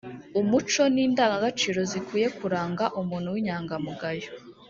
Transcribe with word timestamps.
n’umuco 0.33 0.81
n’indangagaciro 0.93 1.79
zikwiye 1.91 2.27
kuranga 2.37 2.85
umuntu 2.99 3.27
w’inyangamugayo 3.33 4.29